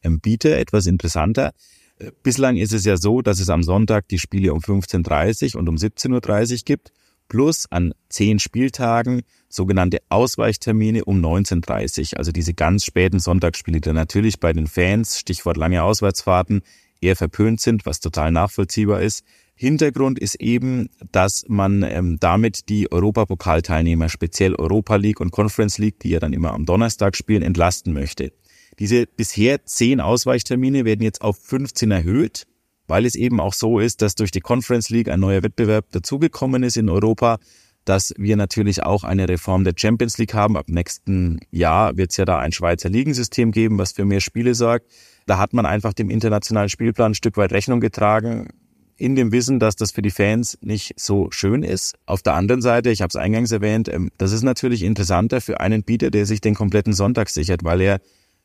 ähm, 0.02 0.20
Bieter 0.20 0.56
etwas 0.56 0.86
interessanter. 0.86 1.52
Äh, 1.98 2.12
bislang 2.22 2.56
ist 2.56 2.72
es 2.72 2.86
ja 2.86 2.96
so, 2.96 3.20
dass 3.20 3.40
es 3.40 3.50
am 3.50 3.62
Sonntag 3.62 4.08
die 4.08 4.18
Spiele 4.18 4.54
um 4.54 4.60
15.30 4.60 5.54
Uhr 5.54 5.60
und 5.60 5.68
um 5.68 5.76
17.30 5.76 6.52
Uhr 6.52 6.58
gibt 6.64 6.92
plus 7.30 7.64
an 7.70 7.94
zehn 8.10 8.38
Spieltagen 8.38 9.22
sogenannte 9.49 9.99
Ausweichtermine 10.10 11.06
um 11.06 11.25
19.30 11.25 12.16
Also 12.16 12.32
diese 12.32 12.52
ganz 12.52 12.84
späten 12.84 13.20
Sonntagsspiele, 13.20 13.80
die 13.80 13.92
natürlich 13.92 14.40
bei 14.40 14.52
den 14.52 14.66
Fans, 14.66 15.18
Stichwort 15.18 15.56
lange 15.56 15.82
Auswärtsfahrten, 15.82 16.60
eher 17.00 17.16
verpönt 17.16 17.62
sind, 17.62 17.87
was 17.87 18.00
total 18.00 18.32
nachvollziehbar 18.32 19.00
ist. 19.00 19.25
Hintergrund 19.54 20.18
ist 20.18 20.34
eben, 20.40 20.90
dass 21.12 21.44
man 21.49 21.82
ähm, 21.82 22.18
damit 22.18 22.68
die 22.68 22.90
Europapokalteilnehmer, 22.90 24.08
speziell 24.08 24.54
Europa 24.54 24.96
League 24.96 25.20
und 25.20 25.30
Conference 25.30 25.78
League, 25.78 26.00
die 26.00 26.10
ja 26.10 26.18
dann 26.18 26.32
immer 26.32 26.52
am 26.52 26.66
Donnerstag 26.66 27.16
spielen, 27.16 27.42
entlasten 27.42 27.92
möchte. 27.92 28.32
Diese 28.78 29.06
bisher 29.06 29.64
zehn 29.64 30.00
Ausweichtermine 30.00 30.84
werden 30.84 31.02
jetzt 31.02 31.22
auf 31.22 31.38
15 31.38 31.90
erhöht 31.90 32.46
weil 32.90 33.06
es 33.06 33.14
eben 33.14 33.40
auch 33.40 33.54
so 33.54 33.78
ist, 33.78 34.02
dass 34.02 34.14
durch 34.14 34.30
die 34.30 34.40
Conference 34.40 34.90
League 34.90 35.09
ein 35.09 35.20
neuer 35.20 35.42
Wettbewerb 35.42 35.87
dazugekommen 35.92 36.62
ist 36.62 36.76
in 36.76 36.90
Europa, 36.90 37.38
dass 37.85 38.12
wir 38.18 38.37
natürlich 38.37 38.82
auch 38.82 39.04
eine 39.04 39.28
Reform 39.28 39.64
der 39.64 39.73
Champions 39.76 40.18
League 40.18 40.35
haben. 40.35 40.56
Ab 40.56 40.66
nächsten 40.68 41.40
Jahr 41.50 41.97
wird 41.97 42.11
es 42.11 42.18
ja 42.18 42.25
da 42.26 42.38
ein 42.38 42.52
Schweizer 42.52 42.90
Ligensystem 42.90 43.52
geben, 43.52 43.78
was 43.78 43.92
für 43.92 44.04
mehr 44.04 44.20
Spiele 44.20 44.54
sorgt. 44.54 44.90
Da 45.26 45.38
hat 45.38 45.54
man 45.54 45.64
einfach 45.64 45.94
dem 45.94 46.11
internationalen 46.11 46.68
Spielplan 46.68 47.12
ein 47.12 47.14
Stück 47.14 47.37
weit 47.37 47.52
Rechnung 47.52 47.80
getragen, 47.80 48.49
in 48.97 49.14
dem 49.16 49.32
Wissen, 49.32 49.59
dass 49.61 49.76
das 49.76 49.92
für 49.92 50.02
die 50.02 50.11
Fans 50.11 50.59
nicht 50.61 50.92
so 51.00 51.30
schön 51.30 51.62
ist. 51.62 51.94
Auf 52.04 52.23
der 52.23 52.35
anderen 52.35 52.61
Seite, 52.61 52.90
ich 52.90 53.00
habe 53.00 53.09
es 53.09 53.16
eingangs 53.16 53.50
erwähnt, 53.50 53.88
ähm, 53.88 54.11
das 54.18 54.32
ist 54.32 54.42
natürlich 54.42 54.82
interessanter 54.82 55.40
für 55.40 55.61
einen 55.61 55.85
Bieter, 55.85 56.11
der 56.11 56.26
sich 56.26 56.42
den 56.42 56.54
kompletten 56.54 56.92
Sonntag 56.92 57.30
sichert, 57.30 57.64
weil 57.64 57.80
er 57.80 58.00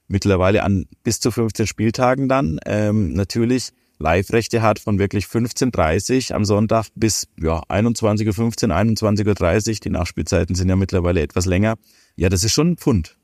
mittlerweile 0.07 0.63
an 0.63 0.85
bis 1.03 1.19
zu 1.19 1.31
15 1.31 1.67
Spieltagen 1.67 2.29
dann 2.29 2.59
ähm, 2.65 3.13
natürlich 3.13 3.71
Live-Rechte 3.99 4.61
hat 4.61 4.79
von 4.79 4.99
wirklich 4.99 5.25
15.30 5.25 6.33
am 6.33 6.45
Sonntag 6.45 6.87
bis 6.95 7.27
ja, 7.39 7.61
21.15 7.69 8.69
Uhr, 8.69 8.75
21.30 8.75 9.69
Uhr. 9.69 9.75
Die 9.83 9.89
Nachspielzeiten 9.89 10.55
sind 10.55 10.69
ja 10.69 10.75
mittlerweile 10.75 11.21
etwas 11.21 11.45
länger. 11.45 11.75
Ja, 12.15 12.29
das 12.29 12.43
ist 12.43 12.53
schon 12.53 12.71
ein 12.71 12.77
Pfund. 12.77 13.17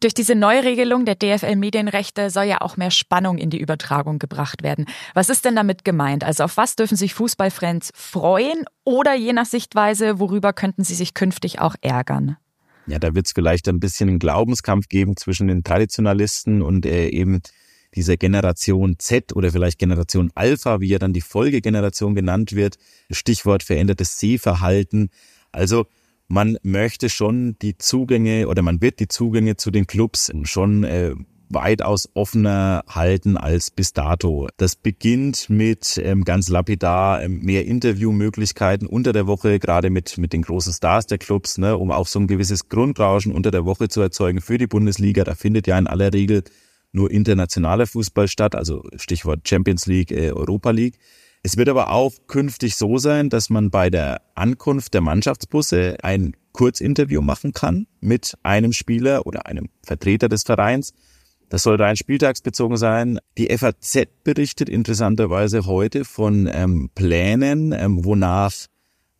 Durch 0.00 0.14
diese 0.14 0.34
Neuregelung 0.34 1.04
der 1.04 1.14
DFL-Medienrechte 1.14 2.30
soll 2.30 2.44
ja 2.44 2.60
auch 2.60 2.76
mehr 2.76 2.90
Spannung 2.90 3.38
in 3.38 3.50
die 3.50 3.60
Übertragung 3.60 4.18
gebracht 4.18 4.62
werden. 4.62 4.86
Was 5.14 5.28
ist 5.28 5.44
denn 5.44 5.54
damit 5.54 5.84
gemeint? 5.84 6.24
Also 6.24 6.44
auf 6.44 6.56
was 6.56 6.74
dürfen 6.74 6.96
sich 6.96 7.14
Fußballfans 7.14 7.92
freuen 7.94 8.64
oder 8.82 9.14
je 9.14 9.32
nach 9.32 9.46
Sichtweise, 9.46 10.18
worüber 10.18 10.52
könnten 10.52 10.82
sie 10.82 10.94
sich 10.94 11.14
künftig 11.14 11.60
auch 11.60 11.76
ärgern? 11.82 12.36
Ja, 12.86 12.98
da 12.98 13.14
wird 13.14 13.26
es 13.26 13.32
vielleicht 13.32 13.68
ein 13.68 13.78
bisschen 13.78 14.08
einen 14.08 14.18
Glaubenskampf 14.18 14.88
geben 14.88 15.16
zwischen 15.16 15.46
den 15.46 15.62
Traditionalisten 15.62 16.62
und 16.62 16.84
äh, 16.84 17.08
eben 17.08 17.40
dieser 17.94 18.16
Generation 18.16 18.96
Z 18.98 19.34
oder 19.34 19.50
vielleicht 19.50 19.78
Generation 19.78 20.30
Alpha, 20.34 20.80
wie 20.80 20.88
ja 20.88 20.98
dann 20.98 21.12
die 21.12 21.20
Folgegeneration 21.20 22.14
genannt 22.14 22.54
wird. 22.54 22.76
Stichwort 23.10 23.62
verändertes 23.62 24.18
Sehverhalten. 24.18 25.10
Also 25.52 25.86
man 26.28 26.56
möchte 26.62 27.10
schon 27.10 27.56
die 27.60 27.76
Zugänge 27.76 28.48
oder 28.48 28.62
man 28.62 28.80
wird 28.80 29.00
die 29.00 29.08
Zugänge 29.08 29.56
zu 29.56 29.70
den 29.70 29.86
Clubs 29.86 30.32
schon 30.44 30.84
äh, 30.84 31.14
weitaus 31.52 32.08
offener 32.14 32.84
halten 32.88 33.36
als 33.36 33.70
bis 33.70 33.92
dato. 33.92 34.48
Das 34.56 34.76
beginnt 34.76 35.50
mit 35.50 36.00
ähm, 36.02 36.24
ganz 36.24 36.48
lapidar 36.48 37.22
ähm, 37.22 37.40
mehr 37.40 37.66
Interviewmöglichkeiten 37.66 38.86
unter 38.86 39.12
der 39.12 39.26
Woche, 39.26 39.58
gerade 39.58 39.90
mit, 39.90 40.18
mit 40.18 40.32
den 40.32 40.42
großen 40.42 40.72
Stars 40.72 41.06
der 41.06 41.18
Clubs, 41.18 41.58
ne, 41.58 41.76
um 41.76 41.90
auch 41.90 42.06
so 42.06 42.18
ein 42.18 42.26
gewisses 42.26 42.68
Grundrauschen 42.68 43.32
unter 43.32 43.50
der 43.50 43.64
Woche 43.64 43.88
zu 43.88 44.00
erzeugen 44.00 44.40
für 44.40 44.58
die 44.58 44.66
Bundesliga. 44.66 45.24
Da 45.24 45.34
findet 45.34 45.66
ja 45.66 45.78
in 45.78 45.86
aller 45.86 46.12
Regel 46.12 46.44
nur 46.92 47.10
internationaler 47.10 47.86
Fußball 47.86 48.28
statt, 48.28 48.54
also 48.54 48.84
Stichwort 48.96 49.48
Champions 49.48 49.86
League, 49.86 50.12
äh, 50.12 50.30
Europa 50.32 50.70
League. 50.70 50.98
Es 51.42 51.56
wird 51.56 51.68
aber 51.68 51.90
auch 51.90 52.12
künftig 52.28 52.76
so 52.76 52.98
sein, 52.98 53.28
dass 53.28 53.50
man 53.50 53.70
bei 53.70 53.90
der 53.90 54.22
Ankunft 54.36 54.94
der 54.94 55.00
Mannschaftsbusse 55.00 55.96
ein 56.02 56.36
Kurzinterview 56.52 57.20
machen 57.20 57.52
kann 57.52 57.86
mit 58.00 58.36
einem 58.42 58.72
Spieler 58.72 59.26
oder 59.26 59.46
einem 59.46 59.68
Vertreter 59.82 60.28
des 60.28 60.44
Vereins. 60.44 60.92
Das 61.48 61.64
soll 61.64 61.76
rein 61.76 61.96
spieltagsbezogen 61.96 62.76
sein. 62.76 63.18
Die 63.36 63.54
FAZ 63.54 64.06
berichtet 64.24 64.68
interessanterweise 64.68 65.66
heute 65.66 66.04
von 66.04 66.48
ähm, 66.50 66.90
Plänen, 66.94 67.72
ähm, 67.72 68.04
wonach 68.04 68.52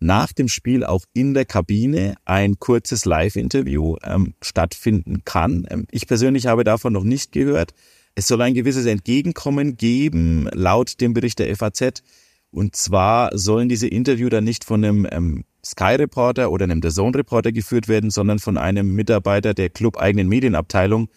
nach 0.02 0.32
dem 0.32 0.48
Spiel 0.48 0.84
auch 0.84 1.04
in 1.12 1.32
der 1.32 1.44
Kabine 1.44 2.16
ein 2.24 2.58
kurzes 2.58 3.04
Live-Interview 3.04 3.96
ähm, 4.02 4.34
stattfinden 4.42 5.24
kann. 5.24 5.66
Ähm, 5.70 5.86
ich 5.90 6.06
persönlich 6.06 6.46
habe 6.46 6.64
davon 6.64 6.92
noch 6.92 7.04
nicht 7.04 7.32
gehört. 7.32 7.72
Es 8.14 8.26
soll 8.26 8.42
ein 8.42 8.54
gewisses 8.54 8.84
Entgegenkommen 8.84 9.76
geben, 9.76 10.48
laut 10.52 11.00
dem 11.00 11.14
Bericht 11.14 11.38
der 11.38 11.54
FAZ. 11.56 12.02
Und 12.50 12.76
zwar 12.76 13.36
sollen 13.36 13.68
diese 13.68 13.86
Interview 13.86 14.28
dann 14.28 14.44
nicht 14.44 14.64
von 14.64 14.84
einem 14.84 15.06
ähm, 15.10 15.44
Sky-Reporter 15.64 16.50
oder 16.50 16.64
einem 16.64 16.82
The 16.82 16.90
Zone-Reporter 16.90 17.52
geführt 17.52 17.88
werden, 17.88 18.10
sondern 18.10 18.40
von 18.40 18.58
einem 18.58 18.94
Mitarbeiter 18.94 19.54
der 19.54 19.70
club-eigenen 19.70 20.28
Medienabteilung. 20.28 21.08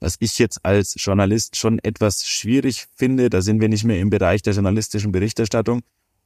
Was 0.00 0.16
ich 0.18 0.38
jetzt 0.38 0.64
als 0.64 0.96
Journalist 0.98 1.56
schon 1.56 1.78
etwas 1.78 2.26
schwierig 2.26 2.86
finde, 2.96 3.30
da 3.30 3.40
sind 3.40 3.60
wir 3.60 3.68
nicht 3.68 3.84
mehr 3.84 4.00
im 4.00 4.10
Bereich 4.10 4.42
der 4.42 4.52
journalistischen 4.52 5.12
Berichterstattung. 5.12 5.80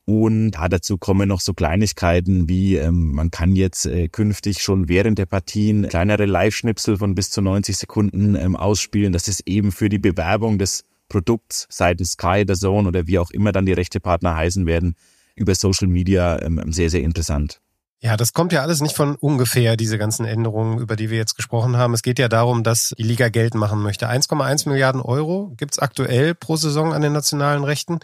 Und 0.09 0.53
ja, 0.55 0.71
dazu 0.71 0.97
kommen 0.97 1.29
noch 1.29 1.43
so 1.43 1.53
Kleinigkeiten 1.53 2.49
wie, 2.49 2.77
ähm, 2.77 3.13
man 3.13 3.31
kann 3.31 3.55
jetzt 3.55 3.85
äh, 3.85 4.09
künftig 4.09 4.63
schon 4.63 4.89
während 4.89 5.19
der 5.19 5.27
Partien 5.27 5.87
kleinere 5.87 6.25
Live-Schnipsel 6.25 6.97
von 6.97 7.15
bis 7.15 7.31
zu 7.31 7.43
90 7.43 7.77
Sekunden 7.77 8.35
ähm, 8.35 8.57
ausspielen. 8.57 9.13
Das 9.13 9.29
ist 9.29 9.43
eben 9.47 9.71
für 9.71 9.91
die 9.91 9.99
Bewerbung 9.99 10.59
des 10.59 10.87
Produkts, 11.11 11.67
sei 11.69 11.93
es 11.93 12.13
Sky, 12.13 12.47
der 12.47 12.57
Zone 12.57 12.89
oder 12.89 13.07
wie 13.07 13.19
auch 13.19 13.31
immer 13.31 13.53
dann 13.53 13.67
die 13.67 13.75
rechte 13.75 14.01
Partner 14.01 14.35
heißen 14.35 14.65
werden, 14.65 14.95
über 15.35 15.55
Social 15.55 15.89
Media 15.89 16.41
ähm, 16.41 16.73
sehr, 16.73 16.89
sehr 16.89 17.03
interessant. 17.03 17.61
Ja, 18.01 18.17
das 18.17 18.33
kommt 18.33 18.55
ja 18.55 18.63
alles 18.63 18.81
nicht 18.81 18.97
von 18.97 19.15
ungefähr, 19.15 19.77
diese 19.77 19.99
ganzen 19.99 20.25
Änderungen, 20.25 20.79
über 20.79 20.97
die 20.97 21.11
wir 21.11 21.19
jetzt 21.19 21.37
gesprochen 21.37 21.77
haben. 21.77 21.93
Es 21.93 22.03
geht 22.03 22.19
ja 22.19 22.29
darum, 22.29 22.63
dass 22.63 22.95
die 22.97 23.03
Liga 23.03 23.29
Geld 23.29 23.55
machen 23.55 23.83
möchte. 23.83 24.09
1,1 24.09 24.71
Milliarden 24.71 25.03
Euro 25.03 25.53
gibt's 25.59 25.79
aktuell 25.79 26.35
pro 26.35 26.57
Saison 26.57 26.95
an 26.95 27.03
den 27.03 27.13
nationalen 27.13 27.63
Rechten. 27.63 27.99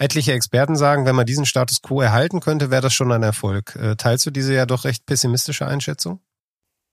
Etliche 0.00 0.32
Experten 0.32 0.76
sagen, 0.76 1.06
wenn 1.06 1.16
man 1.16 1.26
diesen 1.26 1.44
Status 1.44 1.82
quo 1.82 2.00
erhalten 2.00 2.40
könnte, 2.40 2.70
wäre 2.70 2.82
das 2.82 2.94
schon 2.94 3.10
ein 3.10 3.22
Erfolg. 3.22 3.74
Äh, 3.76 3.96
teilst 3.96 4.26
du 4.26 4.30
diese 4.30 4.54
ja 4.54 4.64
doch 4.64 4.84
recht 4.84 5.06
pessimistische 5.06 5.66
Einschätzung? 5.66 6.20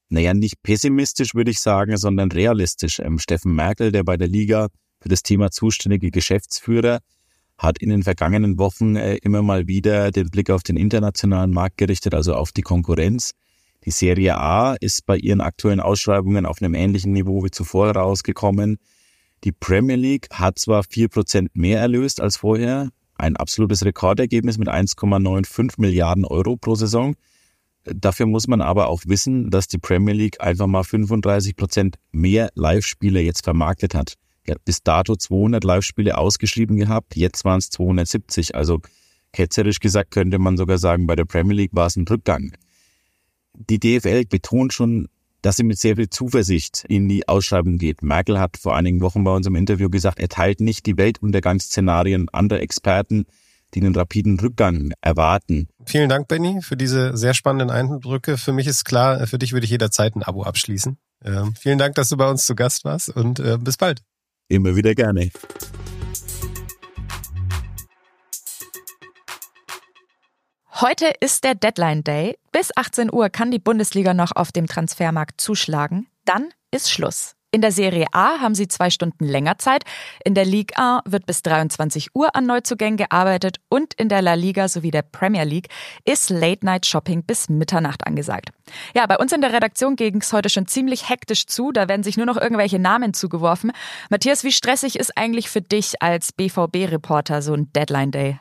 Naja, 0.10 0.34
nicht 0.34 0.62
pessimistisch 0.64 1.36
würde 1.36 1.52
ich 1.52 1.60
sagen, 1.60 1.98
sondern 1.98 2.32
realistisch. 2.32 3.00
Ähm, 3.00 3.20
Steffen 3.20 3.54
Merkel, 3.54 3.92
der 3.92 4.04
bei 4.04 4.18
der 4.18 4.28
Liga 4.28 4.70
für 5.00 5.10
das 5.10 5.24
Thema 5.24 5.52
zuständige 5.52 6.10
Geschäftsführer, 6.10 7.00
hat 7.58 7.78
in 7.80 7.90
den 7.90 8.04
vergangenen 8.04 8.58
Wochen 8.58 8.96
äh, 8.96 9.16
immer 9.18 9.42
mal 9.42 9.68
wieder 9.68 10.12
den 10.12 10.30
Blick 10.30 10.50
auf 10.50 10.64
den 10.64 10.78
internationalen 10.78 11.52
Markt 11.52 11.78
gerichtet, 11.78 12.14
also 12.14 12.34
auf 12.34 12.52
die 12.52 12.64
Konkurrenz. 12.64 13.32
Die 13.86 13.92
Serie 13.92 14.38
A 14.38 14.76
ist 14.80 15.06
bei 15.06 15.16
ihren 15.16 15.42
aktuellen 15.42 15.80
Ausschreibungen 15.80 16.46
auf 16.46 16.62
einem 16.62 16.74
ähnlichen 16.74 17.14
Niveau 17.14 17.44
wie 17.44 17.52
zuvor 17.52 17.92
rausgekommen. 17.92 18.78
Die 19.44 19.52
Premier 19.52 19.96
League 19.96 20.28
hat 20.32 20.58
zwar 20.58 20.84
vier 20.84 21.08
Prozent 21.08 21.56
mehr 21.56 21.80
erlöst 21.80 22.20
als 22.22 22.38
vorher, 22.38 22.90
ein 23.16 23.36
absolutes 23.36 23.86
Rekordergebnis 23.86 24.58
mit 24.58 24.68
1,95 24.68 25.76
Milliarden 25.78 26.26
Euro 26.26 26.58
pro 26.58 26.76
Saison. 26.76 27.16
Dafür 27.84 28.26
muss 28.26 28.48
man 28.48 28.62
aber 28.62 28.88
auch 28.88 29.04
wissen, 29.06 29.52
dass 29.52 29.68
die 29.68 29.78
Premier 29.78 30.14
League 30.14 30.42
einfach 30.42 30.68
mal 30.68 30.84
35 30.84 31.56
Prozent 31.56 31.98
mehr 32.12 32.50
Live-Spiele 32.56 33.22
jetzt 33.22 33.44
vermarktet 33.44 33.94
hat. 33.94 34.16
Er 34.44 34.56
hat 34.56 34.66
bis 34.66 34.82
dato 34.84 35.16
200 35.16 35.64
Live-Spiele 35.64 36.18
ausgeschrieben 36.18 36.78
gehabt, 36.78 37.16
jetzt 37.16 37.46
waren 37.46 37.60
es 37.60 37.70
270. 37.70 38.56
Also 38.56 38.82
ketzerisch 39.34 39.80
gesagt 39.80 40.12
könnte 40.12 40.40
man 40.40 40.58
sogar 40.58 40.78
sagen, 40.78 41.08
bei 41.08 41.16
der 41.16 41.26
Premier 41.26 41.56
League 41.56 41.74
war 41.74 41.88
es 41.88 41.96
ein 41.96 42.08
Rückgang. 42.08 42.54
Die 43.54 43.80
DFL 43.80 44.26
betont 44.26 44.74
schon 44.74 45.08
dass 45.46 45.58
sie 45.58 45.64
mit 45.64 45.78
sehr 45.78 45.96
viel 45.96 46.10
Zuversicht 46.10 46.86
in 46.88 47.08
die 47.08 47.28
Ausschreibung 47.28 47.78
geht. 47.78 48.02
Merkel 48.02 48.40
hat 48.40 48.58
vor 48.58 48.76
einigen 48.76 49.02
Wochen 49.02 49.24
bei 49.24 49.32
uns 49.32 49.46
im 49.46 49.56
Interview 49.56 49.92
gesagt, 49.92 50.20
er 50.20 50.28
teilt 50.28 50.60
nicht 50.60 50.88
die 50.88 50.98
Weltuntergangsszenarien 50.98 52.30
anderer 52.30 52.62
Experten, 52.62 53.26
die 53.76 53.82
einen 53.82 53.94
rapiden 53.94 54.40
Rückgang 54.40 54.94
erwarten. 55.02 55.68
Vielen 55.86 56.10
Dank, 56.10 56.28
Benny, 56.28 56.64
für 56.64 56.76
diese 56.76 57.16
sehr 57.16 57.36
spannenden 57.36 57.70
Eindrücke. 57.70 58.40
Für 58.40 58.54
mich 58.54 58.66
ist 58.66 58.86
klar, 58.86 59.28
für 59.28 59.38
dich 59.38 59.54
würde 59.54 59.66
ich 59.66 59.72
jederzeit 59.72 60.16
ein 60.16 60.24
Abo 60.24 60.42
abschließen. 60.42 60.98
Ähm, 61.24 61.54
vielen 61.60 61.78
Dank, 61.78 61.94
dass 61.94 62.10
du 62.10 62.18
bei 62.18 62.28
uns 62.28 62.48
zu 62.48 62.56
Gast 62.56 62.84
warst 62.84 63.10
und 63.10 63.40
äh, 63.40 63.60
bis 63.60 63.78
bald. 63.78 64.02
Immer 64.48 64.76
wieder 64.76 64.96
gerne. 64.96 65.30
Heute 70.82 71.14
ist 71.22 71.46
der 71.46 71.56
Deadline 71.56 72.04
Day. 72.04 72.38
Bis 72.52 72.76
18 72.76 73.14
Uhr 73.14 73.30
kann 73.30 73.50
die 73.50 73.60
Bundesliga 73.60 74.14
noch 74.14 74.34
auf 74.36 74.52
dem 74.52 74.68
Transfermarkt 74.68 75.40
zuschlagen. 75.40 76.08
Dann 76.26 76.50
ist 76.70 76.92
Schluss. 76.92 77.36
In 77.52 77.62
der 77.62 77.72
Serie 77.72 78.08
A 78.12 78.42
haben 78.42 78.56
sie 78.56 78.68
zwei 78.68 78.90
Stunden 78.90 79.24
länger 79.24 79.58
Zeit. 79.58 79.86
In 80.26 80.34
der 80.34 80.44
Ligue 80.44 80.78
A 80.78 81.02
wird 81.06 81.28
bis 81.28 81.44
23 81.44 82.14
Uhr 82.14 82.36
an 82.36 82.46
Neuzugängen 82.46 82.98
gearbeitet 82.98 83.62
und 83.70 83.94
in 83.94 84.10
der 84.10 84.22
La 84.22 84.34
Liga 84.34 84.68
sowie 84.68 84.92
der 84.92 85.04
Premier 85.04 85.46
League 85.46 85.70
ist 86.04 86.30
Late 86.30 86.66
Night 86.66 86.86
Shopping 86.86 87.24
bis 87.24 87.48
Mitternacht 87.48 88.06
angesagt. 88.06 88.50
Ja, 88.94 89.06
bei 89.06 89.18
uns 89.18 89.32
in 89.32 89.40
der 89.40 89.54
Redaktion 89.54 89.96
ging 89.96 90.20
es 90.20 90.34
heute 90.34 90.50
schon 90.50 90.68
ziemlich 90.68 91.08
hektisch 91.08 91.48
zu. 91.48 91.72
Da 91.72 91.88
werden 91.88 92.04
sich 92.04 92.18
nur 92.18 92.26
noch 92.26 92.36
irgendwelche 92.36 92.80
Namen 92.80 93.14
zugeworfen. 93.14 93.72
Matthias, 94.10 94.44
wie 94.44 94.52
stressig 94.52 95.00
ist 95.00 95.18
eigentlich 95.18 95.50
für 95.50 95.62
dich 95.62 96.02
als 96.02 96.34
BVB-Reporter 96.34 97.42
so 97.42 97.54
ein 97.54 97.72
Deadline 97.72 98.12
Day? 98.12 98.40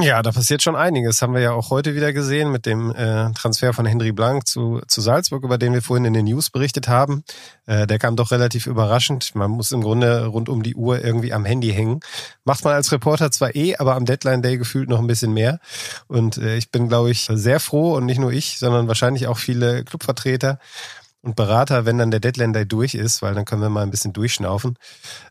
Ja, 0.00 0.22
da 0.22 0.32
passiert 0.32 0.62
schon 0.62 0.74
einiges. 0.74 1.20
Haben 1.20 1.34
wir 1.34 1.42
ja 1.42 1.52
auch 1.52 1.68
heute 1.68 1.94
wieder 1.94 2.14
gesehen 2.14 2.50
mit 2.50 2.64
dem 2.64 2.94
äh, 2.94 3.30
Transfer 3.32 3.74
von 3.74 3.84
Henry 3.84 4.10
Blank 4.10 4.46
zu, 4.46 4.80
zu 4.88 5.02
Salzburg, 5.02 5.44
über 5.44 5.58
den 5.58 5.74
wir 5.74 5.82
vorhin 5.82 6.06
in 6.06 6.14
den 6.14 6.24
News 6.24 6.48
berichtet 6.48 6.88
haben. 6.88 7.24
Äh, 7.66 7.86
der 7.86 7.98
kam 7.98 8.16
doch 8.16 8.30
relativ 8.30 8.66
überraschend. 8.66 9.34
Man 9.34 9.50
muss 9.50 9.70
im 9.70 9.82
Grunde 9.82 10.24
rund 10.24 10.48
um 10.48 10.62
die 10.62 10.76
Uhr 10.76 11.04
irgendwie 11.04 11.34
am 11.34 11.44
Handy 11.44 11.72
hängen. 11.72 12.00
Macht 12.44 12.64
man 12.64 12.72
als 12.72 12.90
Reporter 12.90 13.30
zwar 13.30 13.54
eh, 13.54 13.76
aber 13.76 13.94
am 13.94 14.06
Deadline 14.06 14.40
Day 14.40 14.56
gefühlt 14.56 14.88
noch 14.88 14.98
ein 14.98 15.06
bisschen 15.06 15.34
mehr. 15.34 15.60
Und 16.08 16.38
äh, 16.38 16.56
ich 16.56 16.70
bin, 16.70 16.88
glaube 16.88 17.10
ich, 17.10 17.28
sehr 17.30 17.60
froh 17.60 17.94
und 17.94 18.06
nicht 18.06 18.18
nur 18.18 18.32
ich, 18.32 18.58
sondern 18.58 18.88
wahrscheinlich 18.88 19.26
auch 19.26 19.36
viele 19.36 19.84
Clubvertreter, 19.84 20.58
und 21.22 21.36
Berater, 21.36 21.86
wenn 21.86 21.98
dann 21.98 22.10
der 22.10 22.20
Deadline 22.20 22.52
Day 22.52 22.66
durch 22.66 22.94
ist, 22.94 23.22
weil 23.22 23.34
dann 23.34 23.44
können 23.44 23.62
wir 23.62 23.68
mal 23.68 23.82
ein 23.82 23.90
bisschen 23.90 24.12
durchschnaufen. 24.12 24.76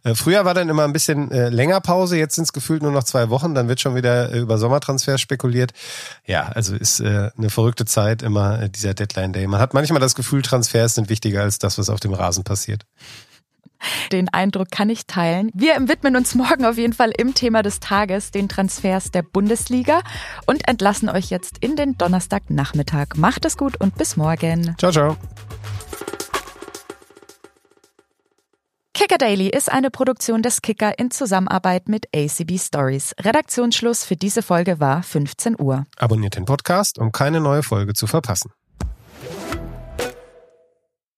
Äh, 0.03 0.15
früher 0.15 0.45
war 0.45 0.53
dann 0.53 0.69
immer 0.69 0.85
ein 0.85 0.93
bisschen 0.93 1.31
äh, 1.31 1.49
länger 1.49 1.81
Pause, 1.81 2.17
jetzt 2.17 2.35
sind 2.35 2.45
es 2.45 2.53
gefühlt 2.53 2.81
nur 2.81 2.91
noch 2.91 3.03
zwei 3.03 3.29
Wochen, 3.29 3.53
dann 3.53 3.67
wird 3.67 3.81
schon 3.81 3.95
wieder 3.95 4.31
äh, 4.31 4.39
über 4.39 4.57
Sommertransfer 4.57 5.17
spekuliert. 5.17 5.71
Ja, 6.25 6.43
also 6.43 6.75
ist 6.75 7.01
äh, 7.01 7.29
eine 7.37 7.49
verrückte 7.49 7.85
Zeit 7.85 8.21
immer 8.21 8.61
äh, 8.61 8.69
dieser 8.69 8.93
Deadline 8.93 9.33
Day. 9.33 9.47
Man 9.47 9.59
hat 9.59 9.73
manchmal 9.73 9.99
das 9.99 10.15
Gefühl, 10.15 10.41
Transfers 10.41 10.95
sind 10.95 11.09
wichtiger 11.09 11.41
als 11.41 11.59
das, 11.59 11.77
was 11.77 11.89
auf 11.89 11.99
dem 11.99 12.13
Rasen 12.13 12.43
passiert. 12.43 12.85
Den 14.11 14.29
Eindruck 14.29 14.69
kann 14.69 14.89
ich 14.89 15.07
teilen. 15.07 15.49
Wir 15.53 15.75
widmen 15.87 16.15
uns 16.15 16.35
morgen 16.35 16.65
auf 16.65 16.77
jeden 16.77 16.93
Fall 16.93 17.11
im 17.17 17.33
Thema 17.33 17.63
des 17.63 17.79
Tages 17.79 18.31
den 18.31 18.47
Transfers 18.47 19.11
der 19.11 19.23
Bundesliga 19.23 20.01
und 20.45 20.67
entlassen 20.67 21.09
euch 21.09 21.29
jetzt 21.29 21.57
in 21.59 21.75
den 21.75 21.97
Donnerstagnachmittag. 21.97 23.15
Macht 23.15 23.45
es 23.45 23.57
gut 23.57 23.77
und 23.81 23.97
bis 23.97 24.17
morgen. 24.17 24.75
Ciao, 24.77 24.91
ciao. 24.91 25.17
Kicker 29.01 29.17
Daily 29.17 29.49
ist 29.49 29.71
eine 29.71 29.89
Produktion 29.89 30.43
des 30.43 30.61
Kicker 30.61 30.99
in 30.99 31.09
Zusammenarbeit 31.09 31.89
mit 31.89 32.05
ACB 32.15 32.59
Stories. 32.59 33.15
Redaktionsschluss 33.19 34.03
für 34.03 34.15
diese 34.15 34.43
Folge 34.43 34.79
war 34.79 35.01
15 35.01 35.59
Uhr. 35.59 35.85
Abonniert 35.97 36.35
den 36.35 36.45
Podcast, 36.45 36.99
um 36.99 37.11
keine 37.11 37.41
neue 37.41 37.63
Folge 37.63 37.95
zu 37.95 38.05
verpassen. 38.05 38.51